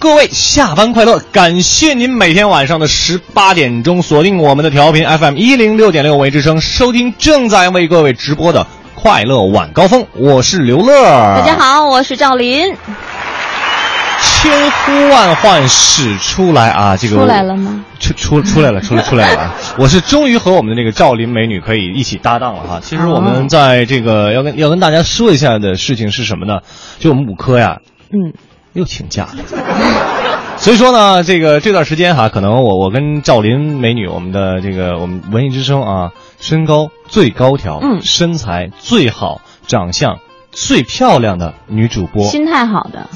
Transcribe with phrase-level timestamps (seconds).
[0.00, 1.18] 各位下班快乐！
[1.30, 10.06] 感谢您每天晚上的十八点钟锁定我们的调频 FM 一零六点六为之声，收听正在为各位直播的快乐晚高峰。
[10.14, 12.74] 我是刘乐，大家好，我是赵林。
[14.22, 16.96] 千呼万唤始出来啊！
[16.96, 17.84] 这个出来了吗？
[18.00, 19.54] 出出出来了，出出来了啊！
[19.76, 22.80] 我是终于和我们的那个赵林美女可以一起搭档了哈。
[22.82, 26.60] 其实我们在这个要跟要跟大家说一下的事情是什么呢？
[26.98, 27.80] 就我们五科呀，
[28.14, 28.32] 嗯。
[28.72, 29.44] 又请假了，
[30.56, 40.18] 所以说呢，这个这段时间哈，可能我我跟赵林美女，我们的这个我们文艺之声啊，身高最高挑，嗯，身材最好，长相
[40.52, 43.08] 最漂亮的女主播，心态好的。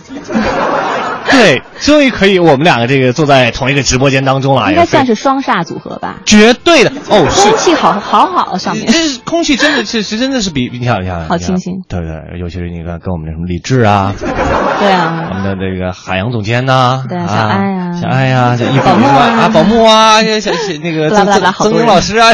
[1.35, 6.21] 对，终于可以我们两个这个坐在同一个直播间当中了，应该算是双煞组合吧？
[6.25, 6.91] 绝对的。
[7.09, 8.87] 哦，空气好好好，上面。
[8.87, 11.83] 这空气真的是是真的是比比你好你好，好清新。
[11.89, 20.51] 对对，尤其是你看跟我们的什么李志啊，对啊，我们的这个海洋总监呐，对小爱呀，小爱呀，这宝木啊，宝木啊，小
[20.83, 21.27] 那个曾
[21.71, 22.31] 曾老师啊。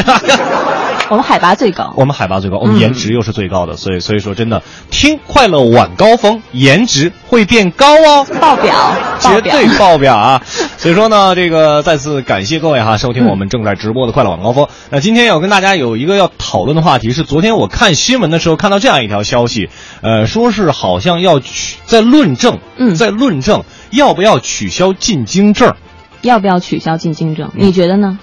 [1.11, 10.41] 我们海拔最高，我们海拔最高，我们颜值又是最高的，所以所以说真的听快乐晚高峰，颜值会变高哦，爆表， 绝对爆表啊！
[10.77, 14.69] 所以说呢，这个再次感谢各位哈，收听我们正在直播的快乐晚高峰。
[14.89, 19.67] 那今天要跟大家有一个要讨论的话题是，昨天我看新闻的时候看到这样一条消息，
[20.01, 25.75] 呃，说是好像要取在论证，嗯，在论证要不要取消进京证，
[26.21, 27.51] 要不要取消进京证？
[27.53, 28.17] 你觉得呢？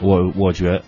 [0.00, 0.82] 我我觉得。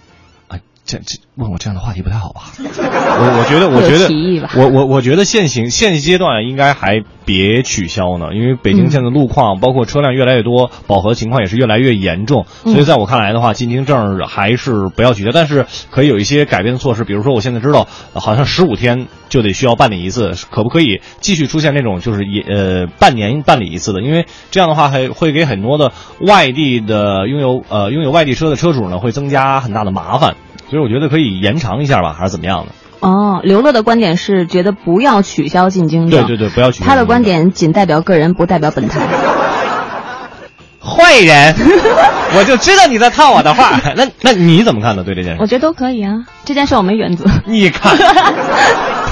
[0.86, 2.52] 这这问我这样的话题不太好吧？
[2.62, 4.08] 我我觉得我觉得
[4.56, 24.02] 我我我觉得现行现阶段应该还别取消呢，因为北京现在路况包括车辆越来越多，饱和情况也是越来越严重，所以在我看来的话，进京证还是不要取消，但是可以有一些改变的措施，比如说我现在知道好像十五天就得需要办理一次，可不可以继续出现那种就是也呃半年办理一次的？
[24.02, 30.36] 因为这样的话还会给很多的外地的拥有呃拥有外地车的车主呢会增加很大的麻烦。
[30.69, 32.72] 所以我觉得可以延长一下吧，还是怎么样的？
[33.00, 36.27] 哦，刘乐的观点是觉得不要取消进京证。
[36.27, 36.87] 对对对，不要取消。
[36.87, 39.00] 他的观点仅代表个人，不代表本台。
[40.81, 41.55] 坏人，
[42.38, 43.78] 我就知道你在套我的话。
[43.97, 45.03] 那那你怎么看呢？
[45.05, 45.38] 对这件事？
[45.41, 47.26] 我觉得都可以啊，这件事我没原则。
[47.44, 47.97] 你看，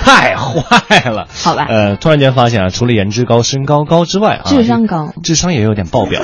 [0.02, 1.26] 太坏了。
[1.42, 1.66] 好吧。
[1.68, 6.22] 呃，突然间发现啊，除了颜值高、身高高之外啊，智商高，智商也有点爆表。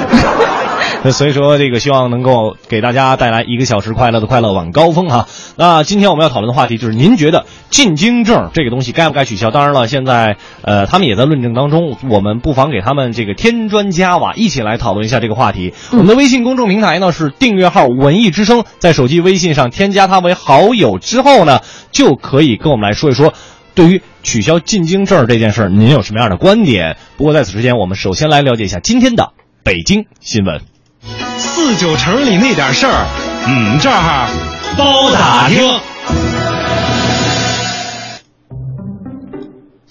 [1.03, 5.29] 那所以说，这个希望能够给大家带来一个小时快乐的快乐晚高峰哈。
[5.57, 9.51] 那今天我们要讨论的话题就是，您觉得进京证这个东西该不该取消？
[9.51, 15.73] 当然了，现在呃他们也在论证当中，我们不妨给他们这个添砖加瓦，一起来讨论一下这个话题。
[15.93, 21.61] 我们的微信公众平台呢是订阅号“文艺之声”，在手机微信上添加他为好友之后呢，
[21.93, 23.33] 就可以跟我们来说一说，
[23.75, 26.99] 对于取消进京证这件事儿，您有什么样的观点？
[27.17, 29.33] 不过在此之前，我们首先来了解一下今天的
[29.65, 30.70] 北京新闻。
[31.53, 33.05] 四九城里那点事儿，
[33.47, 34.29] 嗯，这儿
[34.79, 36.40] 包打听。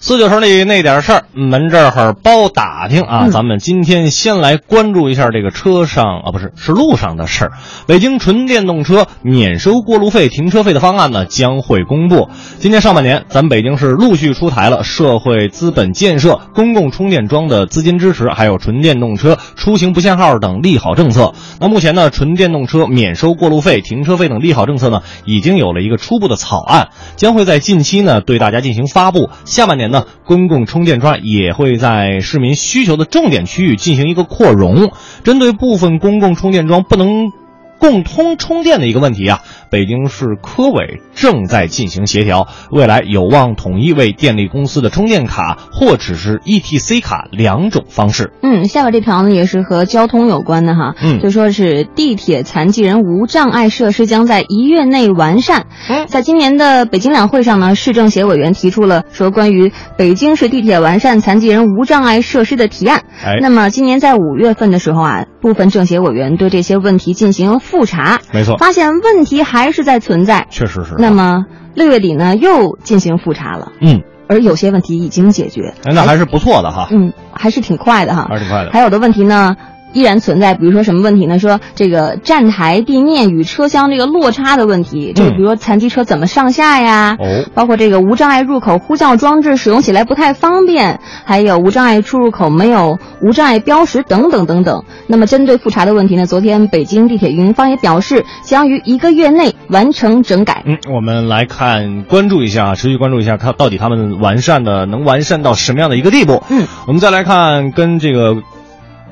[0.02, 3.28] 四九城里那点事儿，门这儿包打听啊！
[3.28, 7.52] 咱们今天先来关注一下这个车上啊，不是是路上的事儿。
[7.86, 12.30] 北京纯电动车免收过路费、停车费的方案呢将会公布。
[12.58, 21.34] 今年上半年，咱们北京市陆续出台了社会资本建设、公共充电桩的资金支持，还有纯电动车出行不限号等利好政策。
[21.60, 29.28] 那目前呢，纯电动车免收过路费、停车费等利好政策呢，已经有了一个初步的草案，将会在近期呢对大家进行发布。
[29.44, 29.89] 下半年。
[29.90, 34.92] 那公共充电桩也会在市民需求的重点区域进行一个扩容，
[35.24, 37.32] 针对部分公共充电桩不能。
[37.80, 39.40] 共通充电的一个问题啊，
[39.70, 48.32] 北京市科委正在进行协调，未来有望统一为电力公司的充电卡或者是 ETC 卡两种方式。
[48.42, 55.66] 嗯，下边这条呢也是和交通有关的哈，嗯，就说是地铁残疾人无障碍设施将在一月内完善。
[55.88, 63.04] 嗯，在今年的北京两会上呢，市政协委员提出了说关于北京市地铁完善残疾人无障碍设施的提案。
[63.24, 67.60] 哎，那么今年在五月份的时候啊，部分政协委员对这些问题进行。
[67.60, 70.46] 复查，没错发现问题还是在存在。
[70.50, 70.94] 确实是。
[70.98, 73.72] 那么六月底呢，又进行复查了。
[73.80, 76.88] 嗯，而有些问题已经解决，哎，那还是不错的哈。
[76.90, 78.70] 嗯，还是挺快的哈，还是挺快的。
[78.72, 79.56] 还有的问题呢？
[79.92, 81.38] 依然存在，比如说什么问题呢？
[81.38, 87.16] 说这个站台地面与车厢这个落差的问题，就比如说残疾车怎么上下呀？
[87.18, 94.84] 哦，包括这个无障碍入口呼叫装置使用起来不太方便，还有无障碍出入口没有无障碍标识等等等等。
[95.06, 100.62] 那么针对复查的问题呢，昨天北京地铁运营方也表示，将于一个月内完成整改。
[100.66, 106.42] 嗯，我们来看，关注一下，持续关注一下，看到底他们完善的能完善到什么样的一个地步？
[106.50, 108.36] 嗯，我们再来看跟这个。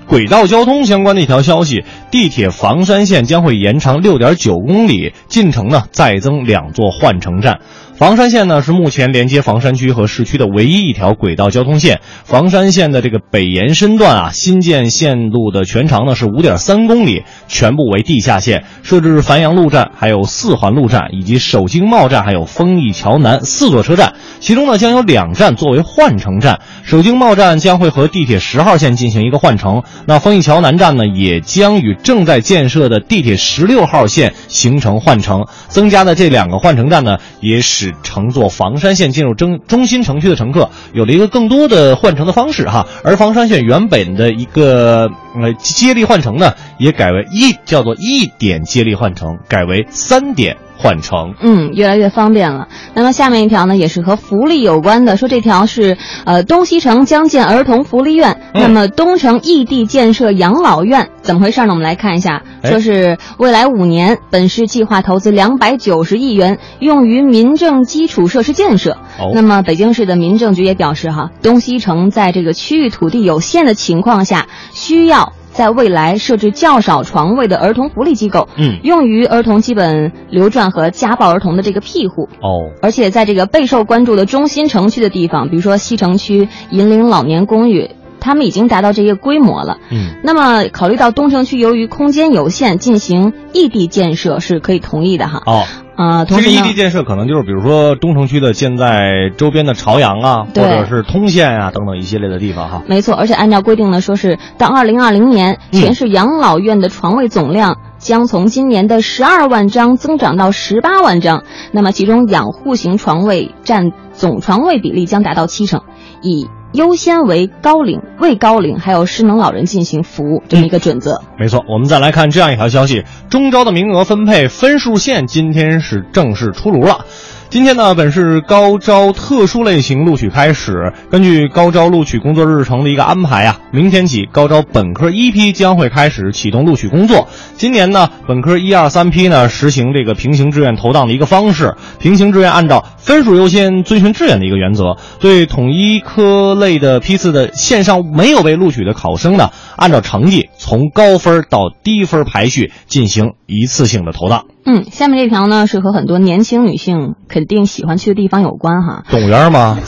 [0.09, 7.61] 轨道交通相关的一条消息，地铁房山线将会延长六点九公里，进城呢再增两座换乘站。
[7.99, 12.01] 房山线呢是目前连接房山区和市区的唯一一条轨道交通线。
[12.23, 26.61] 房山线的这个北延伸段啊，新建线路的全长呢是五点三公里，全部为地下线，设置繁阳路站、还有四环路站以及首经贸站、还有丰益桥南四座车站，其中呢将有两站作为换乘站。
[26.85, 29.83] 首经贸站将会和地铁十号线进行一个换乘。
[30.07, 35.47] 那丰益桥南站呢，也将与正在建设的地铁十六号线形成换乘。
[35.67, 42.87] 增加的这两个换乘站呢，也使乘坐房山线进入中中心城区的乘客有了一个更多的换乘的方式哈。
[43.05, 50.57] 而房山线原本的一个呃接力换乘呢，也改为一叫做一点接力换乘，改为三点。
[50.79, 52.69] 换乘，嗯，越来越方便了。
[52.95, 61.71] 那么下面一条呢，也是和福利有关的，说这条是，呃，东西城将建儿童福利院，那么东城异地建设养老院，怎么回事呢？
[61.71, 68.99] 我们来看一下，说是未来五年，本市计划投资两百九十亿元，用于民政基础设施建设。
[69.19, 75.33] 哦，那么北京市的民政局也表示，哈，东西城在这个区域土地有限的情况下，需要。
[75.59, 82.29] 在未来设置较少床位的儿童福利机构，嗯，用于儿童基本流转和家暴儿童的这个庇护。
[82.41, 87.91] 哦，而且在这个备受关注的中心城区的地方，比如说西城区银陵老年公寓，
[88.21, 89.79] 他们已经达到这些规模了。
[89.91, 95.43] 嗯，那么考虑到东城区由于空间有限，进行异地建设是可以同意的哈。
[95.45, 95.65] 哦。
[95.99, 102.83] 啊，这个异地建设可能就是比如说东城区的建在周边的朝阳啊，或者是通县啊等等一系列的地方哈。
[102.87, 111.43] 没错，而且按照规定呢，说是到二零二零年，全市养老院的床位总量将从今年的十二万张增长到十八万张，
[111.73, 115.83] 那么其中养护型床位占总床位比例将达到七成，
[116.23, 116.47] 以。
[116.79, 121.21] 优先为高龄、为高龄还有失能老人进行服务这么一个准则。
[121.37, 127.05] 没错，我们再来看这样一条消息：中招的名额分配分数线今天是正式出炉了。
[127.51, 130.93] 今天呢，本市高招特殊类型录取开始。
[131.11, 137.27] 根据高招录取工作日程的一个安排啊，明天起高招本科一批将会开始启动录取工作。
[137.57, 154.45] 今年呢，本科一二三批呢实行这个平行志愿投档的一个方式，平行志愿按照分数优先、遵循志愿的一个原则，对统一科类的批次的线上没有被录取的考生呢，按照成绩从高分到低分排序进行一次性的投档。
[154.67, 159.05] 嗯，下面这条呢是和很多年轻女性肯定喜欢去的地方有关哈。
[159.09, 159.79] 动物园吗？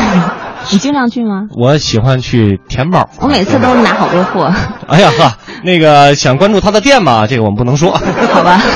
[0.72, 1.48] 你经常去吗？
[1.54, 3.10] 我喜欢去填包。
[3.20, 4.50] 我每次都拿好多货。
[4.88, 7.26] 哎呀呵，那个想关注他的店吗？
[7.28, 7.90] 这个我们不能说。
[7.92, 8.58] 好吧。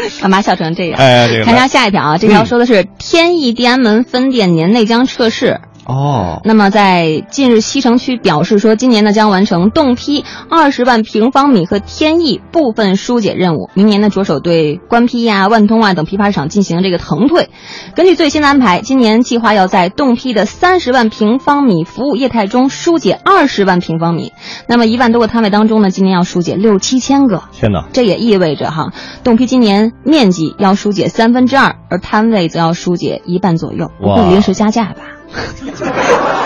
[0.20, 0.98] 干嘛笑成这样？
[1.00, 1.44] 哎，这个。
[1.44, 5.60] 看一下下一条啊，这条说的是天意地安门分店年内将撤市。
[5.84, 17.50] 哦，那么在近日，西城区表示说，今年呢将完成冻批二十万平方米和天意部分疏解任务，明年呢着手对官批呀、万通啊等批发市场进行这个腾退。
[17.96, 24.32] 根据最新的安排，今年计划要在冻批的三十万平方米服务业态中疏解二十万平方米。
[24.68, 27.42] 那么一万多个摊位当中呢，今年要疏解六七千个。
[27.52, 27.88] 天哪！
[27.92, 28.92] 这也意味着哈，
[29.24, 33.90] 冻批今年面积要疏解三分之二，而摊位则要疏解一半左右。
[34.00, 35.11] 不会临时加价吧？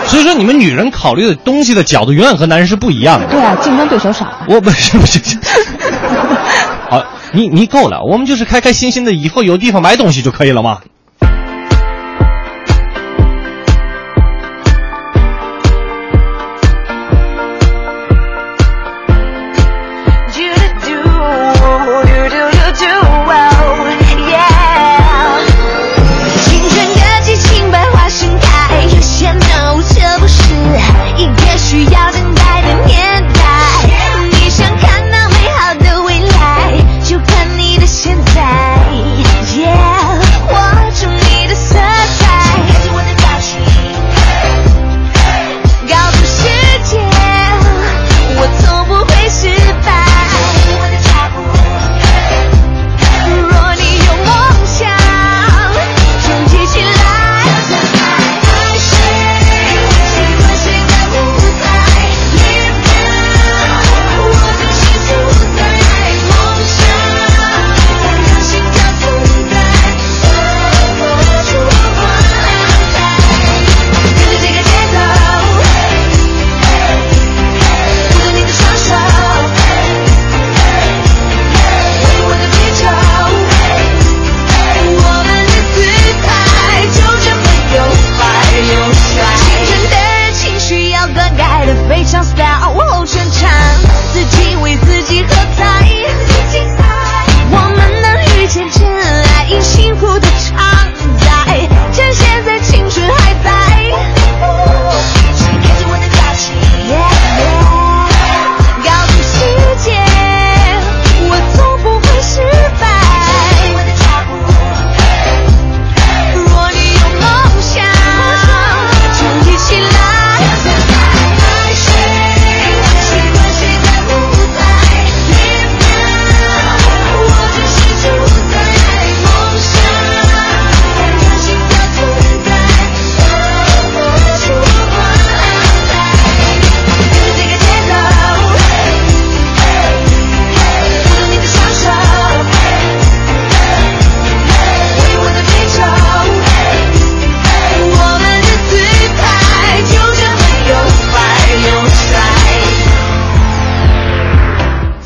[0.05, 3.27] 所以说，你们女人考虑的东西的角度永远和男人是不一样的。
[3.27, 4.25] 对啊，竞争对手少。
[4.47, 5.19] 我不是不是。
[6.89, 7.03] 好，
[7.33, 10.79] 你你够了，我们就是开开心心的，以后有地方买东西就可以了嘛。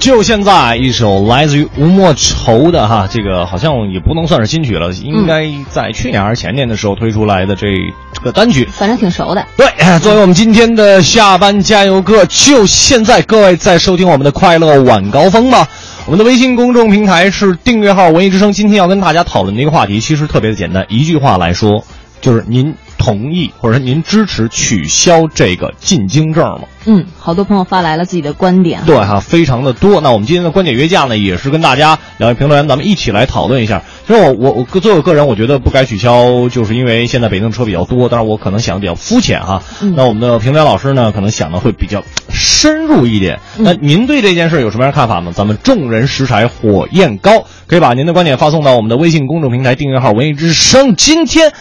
[0.01, 7.67] 就现在，一首来自于吴莫愁的哈，这个好像也不能算是新曲了，应该在去年还是前年的时候推出来的这
[8.11, 9.45] 这个单曲，反正挺熟的。
[9.55, 9.67] 对，
[9.99, 15.67] 作为我们今天的下班加油歌，就现在，各位在收听我们的快乐晚高峰吗？
[16.07, 21.85] 我们的微信公众平台是订阅号“文艺之声”，今天要跟大家讨论的一个话题，其实特别的简单，一句话来说，
[22.21, 22.73] 就是您。
[22.97, 26.67] 同意或者说您支持取消这个进京证吗？
[26.85, 28.83] 嗯，好多朋友发来了自己的观点。
[28.85, 30.01] 对哈，非常的多。
[30.01, 33.81] 那我们今天的观点约架呢，也是跟大家两位评论员，咱们一起来讨论一下。
[34.05, 38.07] 其实我我我作为我个人，我觉得不该取消，就是因为现在北京车比较多。
[38.07, 39.63] 当然我可能想的比较肤浅哈。
[39.95, 43.39] 那我们的评论员老师呢，可能想的会比较深入一点。
[43.57, 45.33] 那您对这件事有什么样的看法呢？
[45.33, 50.93] 咱们众人拾柴火焰高，可以把您的观点发送到我们的微信公众平台订阅号“文艺之声”。
[50.95, 51.51] 今天。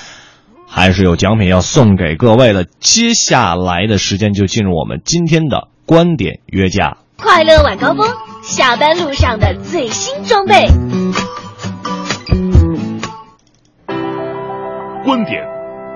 [0.72, 2.64] 还是有奖品要送给各位的。
[2.78, 6.98] 接下来的时间就进入我们今天的观点约架。
[7.18, 8.08] 快乐晚高峰，
[8.40, 10.68] 下班路上的最新装备。
[15.04, 15.42] 观点，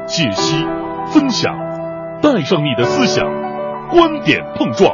[0.08, 0.66] 解析，
[1.12, 1.54] 分享，
[2.20, 3.24] 带上你的思想，
[3.90, 4.92] 观点碰撞。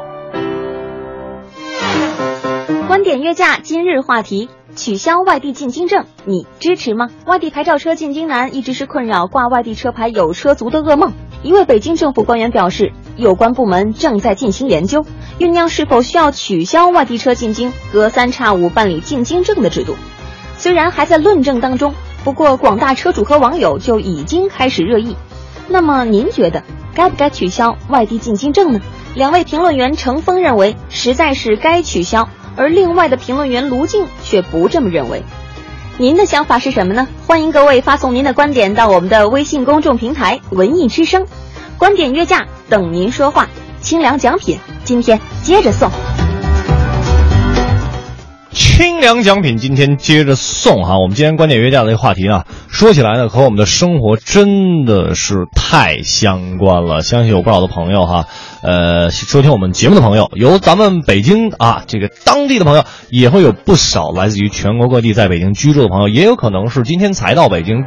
[2.87, 4.51] 观点约架，今日话题。
[4.77, 7.09] 取消外地进京证，你支持吗？
[7.27, 11.13] 外地牌照车进京难，一直是困扰挂外地车牌有车族的噩梦。
[11.43, 15.05] 一位北京政府官员表示，有关部门正在进行研究，
[15.39, 19.97] 酝酿是否需要取消外地车进京隔三差五办理进京证的制度。
[20.57, 25.17] 虽然还在论证当中，不过广大车主和网友就已经开始热议。
[25.69, 26.63] 那么您觉得
[26.95, 28.81] 该不该取消外地进京证呢？
[29.15, 32.29] 两位评论员程峰认为，实在是该取消。
[32.57, 35.23] 而另外的评论员卢静却不这么认为，
[35.99, 37.07] 您的想法是什么呢？
[37.27, 41.27] 欢迎各位发送您的观点到我们的微信公众平台“文艺之声”，
[41.79, 43.49] 观点约架等您说话，
[43.81, 45.91] 清凉奖品今天接着送。
[48.81, 57.03] 清凉奖品今天接着送哈，我们今天观点约架的这个话题呢，说起来呢，和我们的生活真的是太相关了。
[57.03, 58.25] 相信有不少的朋友哈，
[58.63, 67.85] 呃，收听我们节目的朋友，有咱们北京啊这个当地的朋友，也会有不少来自于全国各地在北京居住的朋友，也有可能是今天才到北京，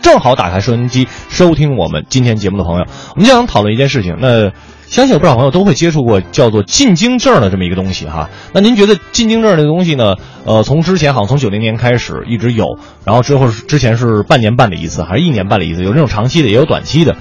[0.00, 2.84] 正好打开收音机收听我们今天节目的朋友。
[2.84, 4.52] 我们今天想讨论一件事情，那。
[4.88, 8.30] 相信有不少朋友都会接触过叫做进京证的这么一个东西哈。
[8.52, 10.14] 那您觉得进京证这个东西呢？
[10.44, 15.82] 呃，从之前好像从九零年开始一直有，然后之后之前是半年办理一次，还是一年办理一次？
[15.82, 17.16] 有这种长期的，也有短期的。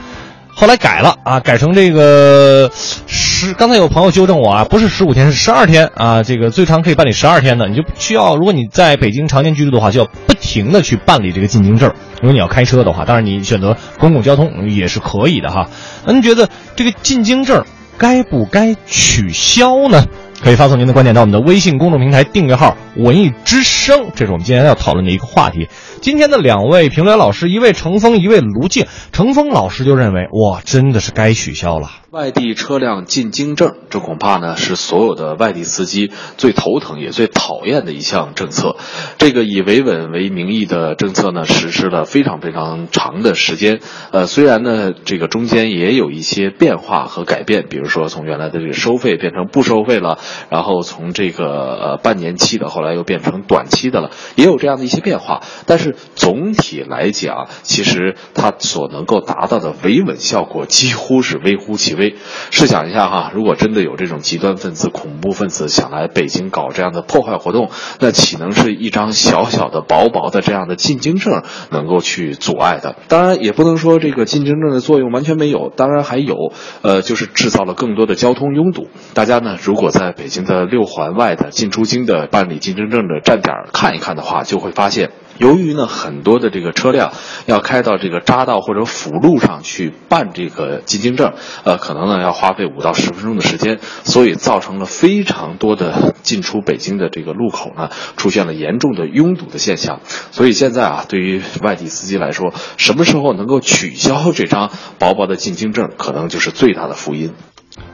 [0.57, 2.71] 后来改了啊，改成这个
[3.07, 3.53] 十。
[3.53, 6.23] 刚才有朋友纠正我啊，不是十五天，是十二天啊。
[6.23, 11.93] 这个最长可以办理十二天的，你就需要，如果你在北京常年居住的话，就要不停的去办理这个进京证。
[12.21, 15.69] 如果你要开车的话，当然你选择公共交通也是可以的哈。
[16.05, 17.65] 那您觉得这个进京证
[17.97, 20.05] 该不该取消呢？
[20.43, 25.67] 可以发送您的观点到我们的微信公众平台订阅号“文艺之声”，这是我们今天要讨论的一个话题。
[26.01, 28.85] 今天的两位评论老师，一位程峰，一位卢静。
[29.11, 31.89] 程峰老师就认为，哇，真的是该取消了。
[32.11, 38.77] 外地车辆进京证，这恐怕呢是所有的外地司机最头疼也最讨厌的一项政策。
[39.17, 43.79] 这个以维稳为名义的政策呢，实施了非常非常长的时间。
[44.11, 55.41] 呃，虽然呢，这个中间也有一些变化和改变，比如说从原来的这个收费变成不收费了，然后从这个呃半年期的后来又变成短期的了，也有这样的一些变化。
[55.65, 62.15] 但是总体来讲，其实它所能够达到的维稳效果几乎是微乎其微。
[62.51, 72.95] 试想一下哈，如果真的有这种极端分子、恐怖分子想来北京搞这样的破坏活动，那岂能是一张小小的、薄薄的这样的进京证能够去阻碍的？
[73.07, 76.35] 当然，也不能说这个进京证的作用完全没有，当然还有，
[76.81, 78.87] 呃，就是制造了更多的交通拥堵。
[79.13, 85.11] 大家呢，如果在北京的六环外的进出京的办理进京证的站点看一看的话，就会发现。
[85.37, 87.11] 由于呢，很多的这个车辆
[87.45, 91.33] 要开到这个匝道或者辅路上去办这个进京证，
[91.65, 99.99] 呃，可能呢要花费五到十分钟的时间，所以造成了非常多的进出北京的这个路口呢出现了严重的拥堵的现象。
[100.31, 107.33] 所以现在啊，对于外地司机来说，什么时候能够取消这张薄薄的进京证，可能就是最大的福音。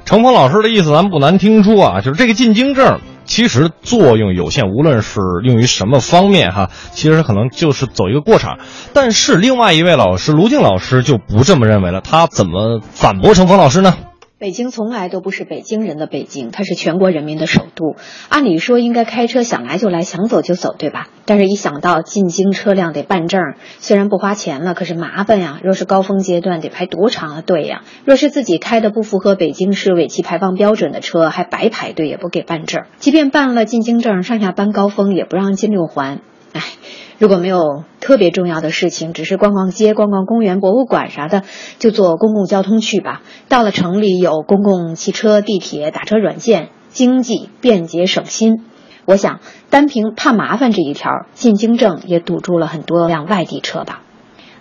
[0.06, 3.00] 程峰老师的意思咱不难听出啊，就是这个进京证。
[3.24, 8.58] 其实作用有限，无论是用于什么方面哈，其实可能就是走一个过场。
[8.94, 13.96] 但是另外一位老师卢静老师就不这么认为了，他怎么反驳程峰老师呢？
[14.42, 17.96] 北京从来都不是北京人的北京，它是全国人民的首都。
[18.28, 21.10] 按理说应该开车想来就来，想走就走，对吧？
[21.26, 23.40] 但是一想到进京车辆得办证，
[23.78, 25.60] 虽然不花钱了，可是麻烦呀。
[25.62, 27.84] 若是高峰阶段得排多长的队呀？
[28.04, 32.86] 若是自己开的不符合北京市尾气排放标准的车，还白排队，也不给办证。
[32.98, 36.22] 即便办了进京证，上下班高峰也不让进六环。
[36.54, 36.64] 唉。
[37.22, 41.44] 如果没有特别重要的事情，只是逛逛街、逛逛公园、博物馆啥的，
[41.78, 43.22] 就坐公共交通去吧。
[43.48, 48.66] 到了城里有公共汽车、地铁、打车软件，经济、便捷、省心。
[49.06, 54.01] 我想，单凭怕麻烦这一条，进京证也堵住了很多辆外地车吧？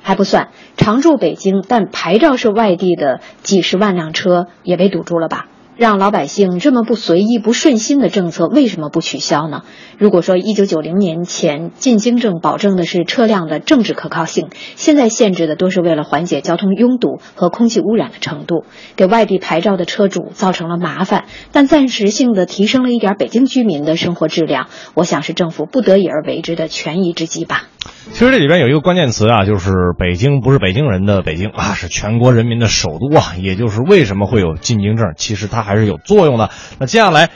[0.03, 5.47] 还不算，常驻北京但牌照是外地的几十万辆车也被堵住了吧？
[5.81, 9.63] 让老百姓这么不随意、不顺心的政策，为什么不取消呢？
[9.97, 27.69] 如果说一九九零年前进京证保证的是车辆的政治可靠性，现在限制的都是为了缓解交通拥堵和空气污染的程度，给外地牌照的车主造成了麻烦，但暂时性的提升了一点北京居民的生活质量，我想是政府不得已而为之的权宜之计吧。
[28.13, 33.35] 其实这里边有一个关键词啊，就是北京不是北京人的北京啊，是全国人民的首都啊。
[33.39, 36.51] 也就是为什么会有进京证，其实它还是有作用的。
[36.79, 37.31] 那接下来，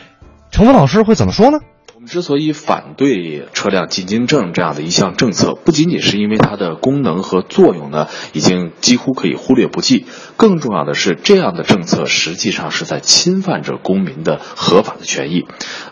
[0.51, 1.61] 程峰老师会怎么说呢？
[2.07, 10.07] 之所以反对车辆进京证这样的一项政策，不仅仅是因为它的功能和作用呢，已经几乎可以忽略不计。
[10.37, 15.47] 更重要的是，这样的政策实际上是在侵犯着公民的合法的权益。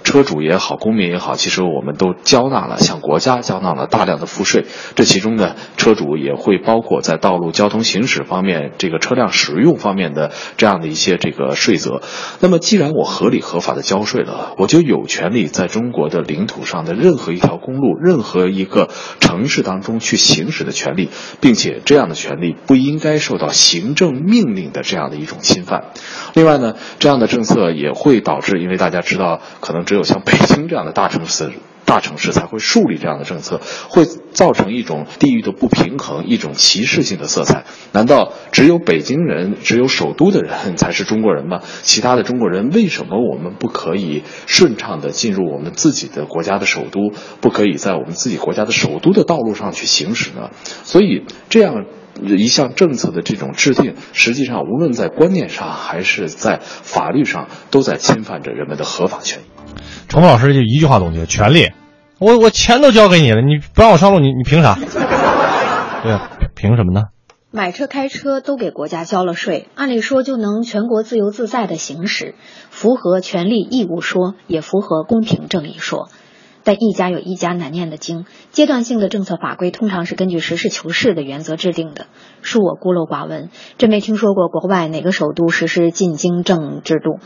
[0.04, 4.66] 车主也好，公民也好，其实我们都交纳了向国家交纳了大量的赋税。
[4.94, 12.02] 这其中呢，车主也会包括在道路交通行驶方面，这个车辆使用方面的这样的一些这个税则。
[12.40, 16.01] 那么，既然我合理合法的交税了，我就有权利在中国。
[16.02, 18.88] 国的领土上的任何一条公路、任何一个
[19.20, 21.10] 城市当中去行使的权利，
[21.40, 25.84] 并且这样的权利不应该受到行政命令的这样的一种侵犯。
[26.34, 31.52] 另外呢，这样的政策也会导致，因为大家知道，可能只有像北京这样的大城市。
[31.92, 37.64] 大城市才会树立这样的政策，会造成一种地域的不平衡，一种歧视性的色彩。
[37.92, 41.60] 难道只有北京人、只有首都的人才是中国人吗？
[41.82, 47.12] 其他的中国人为什么我们不可以顺畅的进入我们自己的国家的首都？
[47.42, 50.48] 不可以在我们自己国家的首都的道路上去行驶呢？
[50.84, 51.84] 所以，这样
[52.24, 59.42] 一项政策的这种制定，实际上无论在观念上还是在法律上，都在侵犯着人们的合法权益。
[60.08, 61.68] 程老师就一句话总结：权利。
[62.22, 64.78] 我我钱都交给你了，你不让我上路，你你凭啥？
[66.04, 67.06] 对啊，凭什么呢？
[67.50, 72.36] 买车开车都给国家交了税，按理说就能全国自由自在的行驶，
[72.70, 76.10] 符合权利义务说，也符合公平正义说。
[76.64, 82.06] 但一家有一家难念的经，阶段性的政策法规通常是根据实事求是的原则制定的。
[82.44, 87.18] 恕我孤陋寡闻，真没听说过国外哪个首都实施进京证制度。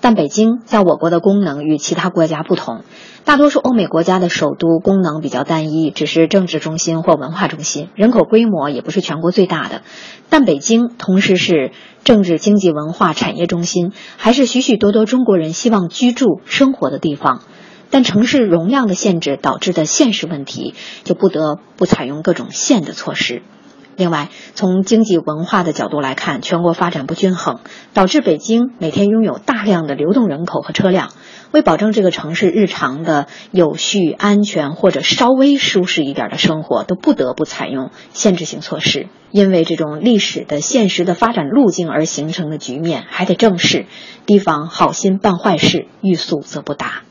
[0.00, 2.82] 但北京在我国的功能与其他国家不同，
[3.24, 9.82] 大多数欧美国家的首都功能比较单一，只是政治中心或文化中心，人口规模也不是全国最大的。
[10.30, 11.72] 但北京同时是
[12.04, 17.42] 政治、经济、文化、产业中心，还是许许多多中国人希望居住生活的地方。
[17.90, 23.42] 但城市容量的限制导致的现实问题，就不得不采用各种限的措施。
[23.98, 27.58] 另外，从经济文化的角度来看，全国发展不均衡，
[27.94, 31.10] 导致北京每天拥有大量的流动人口和车辆。
[31.50, 39.08] 为保证这个城市日常的有序、安全或者稍微舒适一点的生活，都不得不采用限制性措施。
[39.32, 43.86] 因为这种历史的现实的发展路径而形成的局面，还得正视。
[44.26, 47.07] 提防好心办坏事，欲速则不达。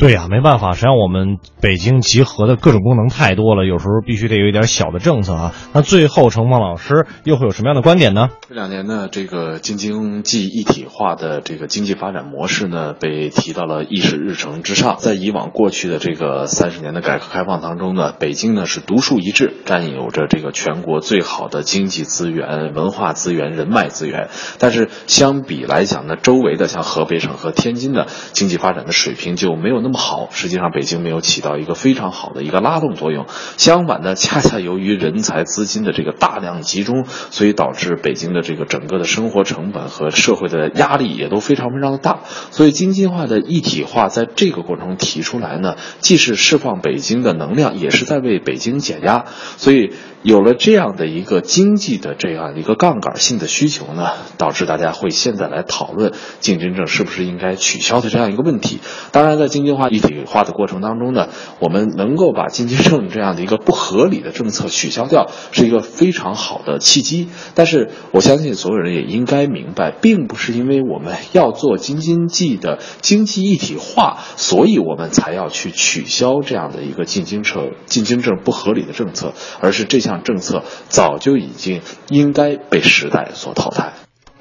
[0.00, 5.54] 对呀，没办法，实际上我们北京集合的各种功能太多了，有时候必须得有一点小的政策啊。
[5.74, 8.30] 那最后，程芳老师又会有什么样的观点呢？
[8.48, 14.96] 这两年呢，这个京津冀一体化的这个经济发展模式呢，被提到了议事日程之上。
[14.96, 24.30] 在以往过去的这个三十年的改革开放当中呢，北京呢是独树一帜，占有着这个全国最好的经济资源、文化资源、人脉资源。
[24.58, 29.89] 但是相比来讲呢，周围的像河北省和天津的经济发展的水平就没有那么。
[29.90, 33.26] 那么好，实际上北京没有起到一个非常好的一个拉动作用。
[33.56, 42.20] 相反呢，恰恰由于人才资金的这个大量集中，所以导致北京的这个整个的生活成本和社会的压力也都非常非常的大。
[42.52, 49.24] 所以京津化的一体化在这个过程中提出来呢，既是释放北京的能量，也是在为北京减压。
[49.56, 49.92] 所以
[50.22, 58.80] 有了这样的一个经济的这样一个杠杆性的需求呢，导致大家会现在来讨论进京证是不是应该取消的这样一个问题。
[59.12, 61.28] 当然，在京津化一体化的过程当中呢，
[61.58, 67.30] 我们能够把进京证这样的一个不合理的政策取消掉，是一个非常好的契机。
[67.54, 80.22] 但是，我相信所有人也应该明白，并不是因为我们要做京津冀的经济一体化，所以我们才要去取消这样的一个进京车进京证不合理的政策，而是这项项。
[80.22, 83.92] 政策早就已经应该被时代所淘汰。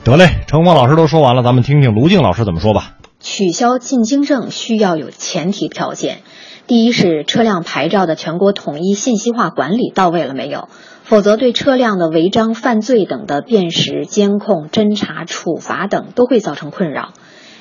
[0.04, 2.96] 得嘞，程峰老师都说完了，咱们听听卢静老师怎么说吧。
[3.20, 6.20] 取消进京证需要有前提条件，
[6.68, 10.70] 第一是车辆牌照的全国统一信息化管理到位了没有，
[11.04, 17.10] 否则对车辆的违章、犯罪等的辨识、监控、侦查、处罚等都会造成困扰。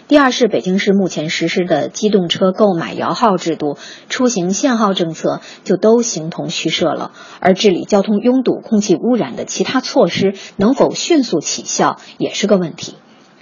[0.08, 3.76] 第二是北京市目前实施的机动车购买摇号制度、
[4.08, 12.94] 出行限号政策就都形同虚设了，而治理交通拥堵、空气污染的其他措施能否迅速起效也是个问题。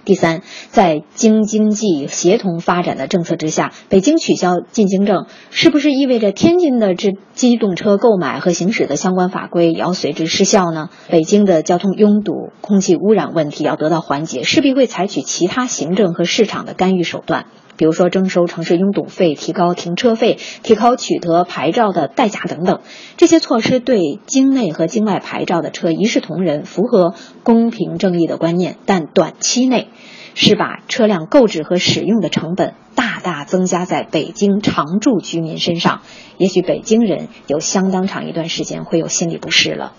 [0.07, 10.91] 第三，在京津冀协同发展的政策之下，北京取消进京证，是不是意味着天津的这机动车购买和行驶的相关法规也要随之失效呢？
[11.11, 17.47] 北京的交通拥堵、空气污染问题要得到缓解，势必会采取其他行政和市场的干预手段。
[17.77, 22.81] 比如说征收城市拥堵费、提高停车费、提高取得牌照的代价等等，
[23.17, 28.77] 这些措施对境内和境外牌照的车一视同仁，符合公平正义的观念。
[28.87, 29.89] 但短期内
[30.35, 36.01] 是把车辆购置和使用的成本大大增加在北京常住居民身上，
[36.39, 39.93] 也许北京人有相当长一段时间会有心理不适了。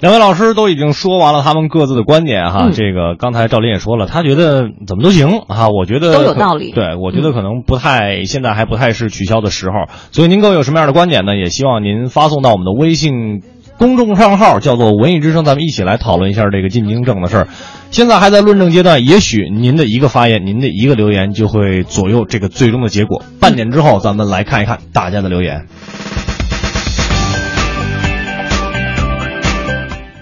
[0.00, 6.72] 两位老师都已经说完了他们各自的观点哈，这个刚才赵林也说了，他觉得怎么都行哈，我觉得都有道理。
[6.72, 9.92] 对，我觉得可能不太，现在还不太是取消的时候。
[10.10, 11.36] 所以您各位有什么样的观点呢？
[11.36, 13.42] 也希望您发送到我们的微信
[13.76, 17.48] 公众账号，叫做“文艺之声”，咱们一起来讨论一下这个进京证的事儿。
[17.90, 23.22] 现在还在论证阶段，也许您的一个发言，您的一个留言就会左右这个最终的结果。
[23.38, 25.66] 半点之后，咱们来看一看大家的留言。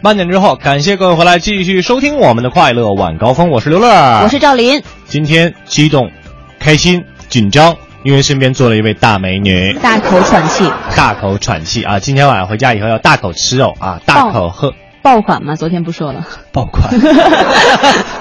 [0.01, 3.89] 半点之后，感谢各位回来继续收听我们的快乐晚高峰，我是刘乐，
[4.23, 4.81] 我是赵林。
[5.07, 6.09] 今天激动、
[6.61, 11.99] 开心、紧张，因为身边坐了一位大美女，大口喘气，大口喘气啊！
[11.99, 14.73] 今天晚上回家以后要大口吃肉啊，大口喝。
[15.03, 15.55] 爆款吗？
[15.55, 16.27] 昨天不说了。
[16.53, 16.91] 爆款。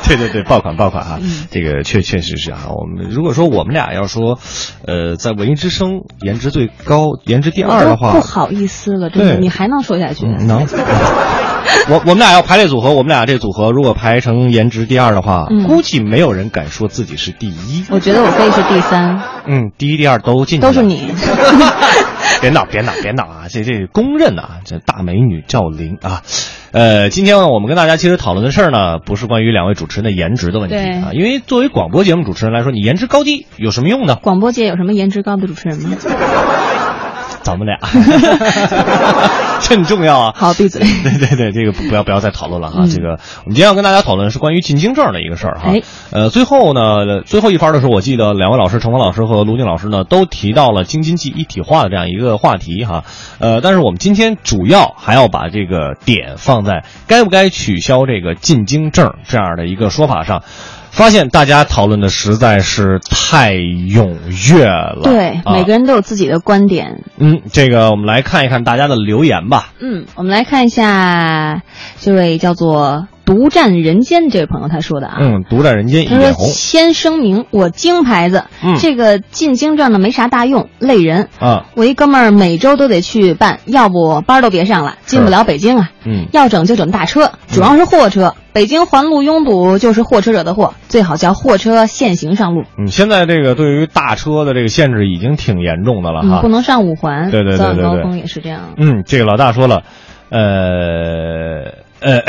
[0.08, 1.20] 对对对，爆款爆款啊！
[1.52, 2.68] 这个确确实是啊。
[2.70, 4.40] 我们如果说我们俩要说，
[4.86, 10.26] 呃，在文艺之声颜值最高、颜值第二的话，不好意思了，真的，你还能说下去？
[10.26, 10.66] 能。
[11.90, 17.84] 我我们俩要排列组合，我们俩这组合如果排成颜值第二的话，估计没有人敢说自己是第一。
[17.90, 19.22] 我觉得我可以是第三。
[19.46, 20.60] 嗯，第一、第二都进。
[20.62, 21.12] 都是你。
[22.42, 23.48] 别闹，别闹，别闹啊！
[23.50, 26.22] 这这公认啊，这大美女赵琳啊，
[26.72, 34.18] 呃，今天呢，我们跟大家其实讨论的事儿呢，不是关于两位主持人的颜值的问题啊，因为作为广播节目主持人来说，你颜值高低有什么用呢？
[34.22, 35.98] 广播界有什么颜值高的主持人吗？
[37.48, 37.80] 咱们俩，
[39.62, 40.34] 这很重要啊！
[40.36, 40.82] 好，闭嘴。
[40.82, 42.86] 对对对，这个不要不要再讨论了哈。
[42.94, 43.12] 这个
[43.46, 45.72] 我们今天要跟大家讨论的是关于进京证的一个事儿哈。
[46.12, 53.06] 呃，最后呢，最后一番的时候，我记得两位老师，程峰老师和卢静老师呢，都提到了京津冀一体化的这样一个话题哈。
[53.40, 60.44] 呃，但是我们今天主要还要把这个点放在该不该取消这个进京证这样的一个说法上。
[60.98, 64.18] 发现大家讨论的实在是太踊
[64.52, 67.04] 跃了，对，每个人都有自己的观点。
[67.20, 69.74] 嗯，这个我们来看一看大家的留言吧。
[69.80, 71.62] 嗯，我们来看一下
[72.02, 73.08] 这位叫做。
[73.28, 76.48] 独占人间这位朋友他说的啊，嗯，独占人间一脸红。
[76.48, 81.66] 先声明，我京牌子，嗯，这个进京证呢没啥大用，累人啊。
[81.76, 85.90] 我一哥们儿每周都得去办，要不班都别上了，进不了北京啊。
[86.06, 88.34] 嗯，要整就整大车，主要是货车。
[88.54, 92.64] 北京环路拥堵就是货车惹的祸，最好叫货车限行上路。
[92.80, 97.30] 嗯，现在这个对于大车的这个限制已经挺严重的了哈，不能上五环。
[97.30, 98.74] 对对对对高峰也是这样。
[98.78, 99.84] 嗯，这个老大说了，
[100.30, 102.24] 呃呃。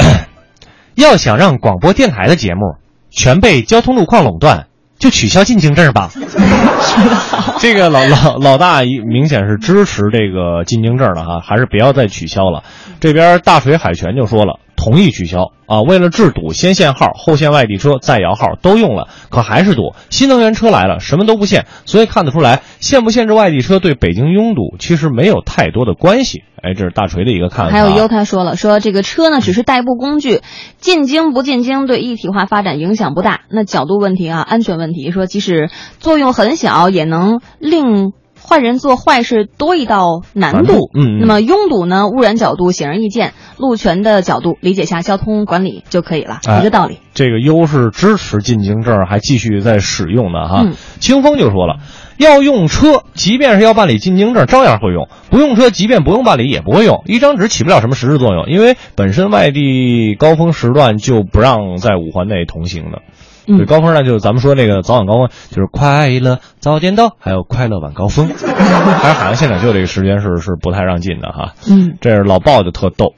[0.98, 2.74] 要想让广播电台的节目
[3.10, 4.66] 全被交通路况垄断，
[4.98, 6.10] 就取消进京证吧。
[7.60, 12.64] 这个老老老大明显是支持这个进京证的哈，还是不要再取消了。
[13.00, 14.58] 这边大水海泉就说了。
[14.78, 15.82] 同意取消啊！
[15.82, 19.92] 为了治堵，先限号后限外地车再摇号都用了，可还是堵。
[20.08, 26.44] 新能源车来了，什么都不限，所以看得出来，限不限制外地车对北京拥堵其实没有太多的关系。
[26.62, 27.72] 哎，这是大锤的一个看法。
[27.72, 30.42] 还有优他说了，说这个车呢只是代步工具，
[30.78, 33.40] 进京不进京对一体化发展影响不大。
[33.50, 38.12] 那角度问题啊，安全问题，说即使作用很小，也能令。
[38.48, 46.98] 坏人做坏事多一道难难度嗯嗯那么拥堵呢，污染角度显而易见，路权的角度理解下交通管理就可以了，哎一个道理。
[47.12, 50.62] 这个优势支持进京证还继续在使用的哈。
[50.64, 51.76] 嗯清风就说了，
[52.16, 57.02] 要用车，即便是要办理进京证，照样会用；不用车，即便不用办理，也不会用。
[57.06, 63.02] 一张纸起不了什么实质作用，因为本身外地高峰时段就不让在五环内同行的。
[63.48, 68.28] 嗯对，高峰呢，就是咱们说那个早晚高峰，就是快乐早点到，还有快乐晚高峰。
[68.36, 71.54] 还是海洋现场秀这个时间是是不太让进的哈。
[71.70, 73.14] 嗯，这是老鲍就特逗。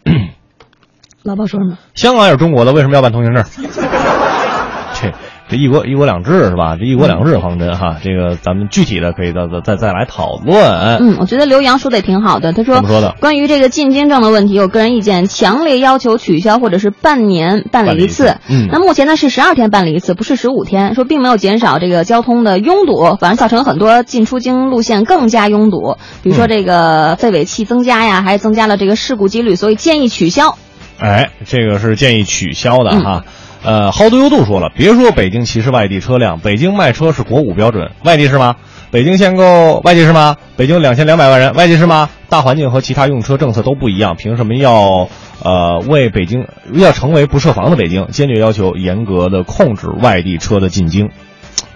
[1.22, 1.76] 老鲍说什么？
[1.94, 3.44] 香港也是中国的，为什么要办通行证？
[4.94, 5.12] 这
[5.50, 6.76] 这一国一国两制是吧？
[6.78, 10.56] 这一国两制方针哈，这个咱们具体的可以再再再再来讨论。
[10.98, 12.52] 嗯，我觉得刘洋说的也挺好的。
[12.52, 18.24] 他说怎么说的关于这个进京证的问题，我个人意见强烈要求取消，或者是半年办理一次。
[18.24, 25.96] 办理一次嗯那目前呢是十二天办理一次，不是十五天，说并没有减少这个交通的拥堵，反而造成很多进出京路线更加拥堵。
[26.22, 30.56] 比如说这个废尾气增加呀，还增加了这个事故几率，所以建议取消。
[31.00, 33.24] 哎，这个是建议取消的哈。
[33.62, 38.56] 呃，好多优度说了，别说北京歧视外地车辆，北京卖车是国五标准，外地是吗？
[38.90, 40.36] 北京限购外地是吗？
[40.56, 42.08] 北京两千两百万人，外地是吗？
[42.28, 45.08] 大环境和其他用车政策都不一样，凭什么要
[45.44, 48.06] 呃为北京要成为不设防的北京？
[48.08, 51.10] 坚决要求严格的控制外地车的进京。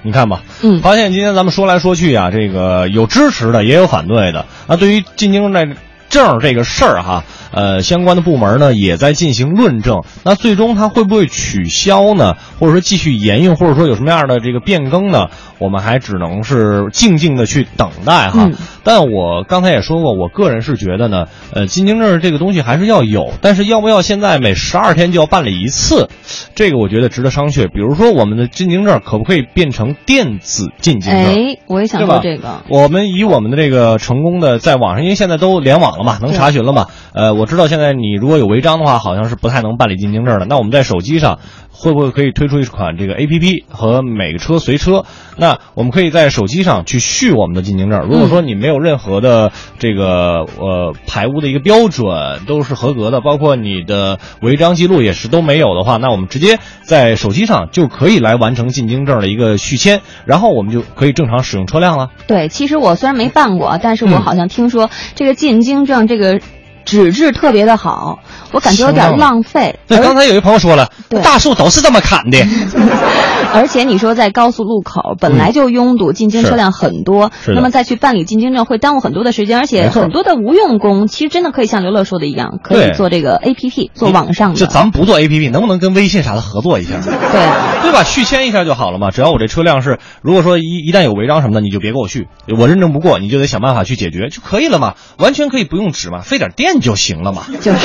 [0.02, 4.46] 你看吧，嗯发现今天咱们说来说去啊，这个有支持的，也有反对的。
[4.66, 5.68] 那对于进京这
[6.14, 10.02] 证这个事儿哈，呃，相关的部门呢也在进行论证。
[10.24, 12.36] 那最终它会不会取消呢？
[12.58, 15.26] 或者说继续沿用，或者说有什么样的这个变更呢？
[15.58, 18.44] 我们还只能是静静的去等待哈。
[18.46, 18.54] 嗯
[18.86, 21.24] 但我刚才也说过，我个人是觉得呢，
[21.54, 26.10] 呃，进京证这个东西还是要有，但是要不要现在每十二天就要办理一次，
[26.54, 27.66] 这个我觉得值得商榷。
[27.66, 31.24] 比如说，我们的进京证可不可以变成电子进京证？
[31.24, 32.62] 哎，我也想对吧说这个。
[32.68, 36.86] 我们以我们的这个成功的在网上，因为现在都联网了嘛，能查询了嘛。
[37.12, 40.46] 呃，我知道现在你如果有违章的话，好像是不太能办理进京证的。
[40.46, 41.38] 那我们在手机上
[41.76, 45.04] 会不会可以推出一款这个 A P P 和每个车随车？
[45.36, 48.02] 那我们可以在手机上去续我们的进京证。
[48.08, 52.06] 如果说你没有任何的这个呃排污的一个标准
[52.46, 62.10] 都是合格的，包括你的违章记录也是都没有的话，那我们直接在手机上就可以来完成进京证的一个续签，然后我们就可以正常使用车辆了。
[62.28, 66.40] 对，其实我虽然没办过，但是我嗯好像听说这个进京证这个
[66.84, 68.18] 纸质特别的好，
[68.52, 69.78] 我感觉有点浪费。
[69.86, 70.90] 对，刚才有一朋友说了，
[71.22, 72.38] 大树都是这么砍的。
[73.54, 84.58] 而且你说在高速路口本来就拥堵，进京车辆很多，那么再去办理进京证会耽误很多的时间，而且很多的无用功，其实真的可以像刘乐说的一样，可以做这个 A P P，做网上的。
[84.58, 87.00] 这咱们不做 A P P，能不能跟微信啥的合作一下？
[87.00, 88.02] 对啊，对吧？
[88.02, 89.10] 续签一下就好了嘛。
[89.10, 92.26] 只要我这车辆是，如果说一一旦有违章什么的，你就别给我续，
[92.58, 94.94] 我认证不过，你就得想办法去解决就可以了嘛。
[95.18, 97.78] 完全可以不用纸嘛，费点电就行了嘛， 就是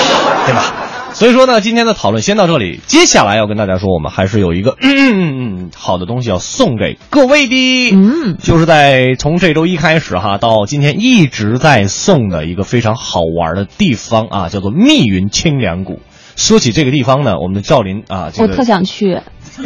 [0.45, 0.73] 对吧？
[1.11, 2.79] 所以说呢，今天的讨论先到这里。
[2.85, 7.89] 接下来要跟大家说，我们还是有一个嗯嗯嗯好的东西要送给各位的。
[7.91, 15.99] 嗯就是在从这周一开始哈，到今天一直在送的一个非常好玩的地方啊，叫做密云清凉谷。
[16.35, 19.19] 说起这个地方呢，我们的赵林啊，这个我特想去。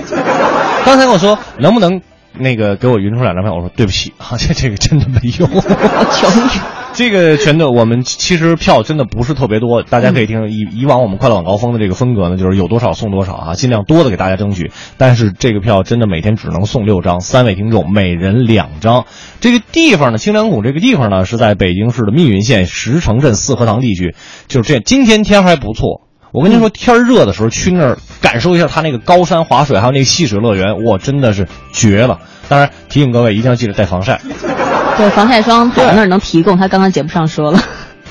[0.85, 2.01] 刚才我说能不能
[2.39, 5.45] 那个给我匀出两张票，我说对不起啊，这这个真的没有。
[5.51, 6.82] 我求你。
[6.93, 14.71] 这个全都我们其实票真的不是特别多，大家可以听以以往我们快乐晚高峰的这个风格呢，就是有多少送多少啊，尽量多的给大家争取。
[14.97, 19.05] 但是这个票真的每天只能送六张，三位听众每人两张。
[19.41, 24.15] 这个地方呢，清凉谷这个地方呢是在北京市的密云县石城镇四合堂地区，
[24.47, 26.01] 就是这今天天还不错。
[26.31, 32.21] 我跟您说，天儿热的时候去那儿感受一下它那个高山滑水，还有那个戏水乐园，哇，真的是绝了！
[32.47, 34.19] 当然提醒各位一定要记得带防晒。
[34.97, 37.59] 对，防晒霜海洋那儿能提供，他刚刚节目上说了。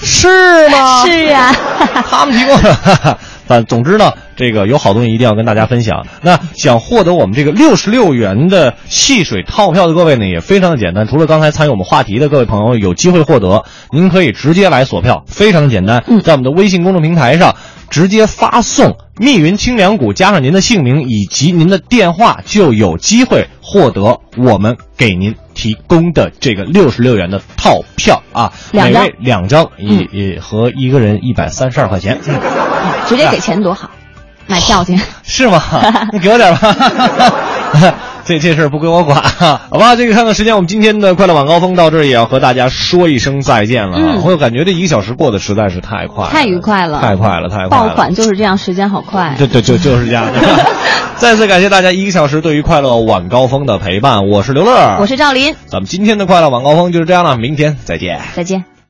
[0.04, 1.04] 是吗？
[1.06, 1.54] 是呀，
[2.10, 3.18] 他们提供的。
[3.46, 6.06] 反总之呢，这个有好东西一定要跟大家分享。
[6.22, 11.06] 那想获得我们这个六十六元的戏水套票的各位呢，也非常的简单。
[11.06, 17.54] 除了刚才参与我们话题的各位朋友有机会获得，您可以直接来索票，非常简单，在我们的微信公众平台上
[17.92, 32.18] 直接发送“密云清凉谷”加上您的姓名以及您的电话，就有机会获得我们给您提供的这个六十六元的套票啊，两位两张，也也和一个人一百三十二块钱。
[32.26, 32.34] 嗯
[33.06, 33.90] 直接给钱多好，
[34.46, 34.98] 买票去。
[35.22, 35.60] 是吗？
[36.14, 36.74] 你给我点吧。
[38.24, 39.96] 这这事儿不归我管，好吧？
[39.96, 43.98] 这个看看时间，我们今天的快乐晚高峰到这儿也要和大家说一声再见了。
[43.98, 47.88] 嗯我感觉这一个小时过得实在是太快了，太愉快了，太快了，太快了爆。
[47.94, 49.34] 款就是这样，时间好快。
[49.36, 50.26] 对对，就就是这样。
[51.16, 58.20] 再次感谢大家一个小时对于快乐晚高峰的陪伴，我是刘乐，我是赵林，咱们今天的快乐晚高峰就是这样了，明天再见。
[58.34, 58.71] 再见。